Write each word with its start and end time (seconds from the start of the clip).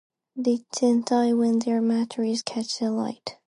They 0.35 0.63
then 0.81 1.03
die 1.05 1.31
when 1.33 1.59
their 1.59 1.79
mattress 1.79 2.41
catches 2.41 2.81
alight. 2.81 3.37